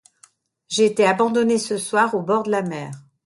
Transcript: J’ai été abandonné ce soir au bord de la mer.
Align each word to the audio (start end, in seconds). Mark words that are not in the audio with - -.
J’ai 0.67 0.85
été 0.85 1.05
abandonné 1.05 1.59
ce 1.59 1.77
soir 1.77 2.15
au 2.15 2.23
bord 2.23 2.41
de 2.41 2.49
la 2.49 2.63
mer. 2.63 2.89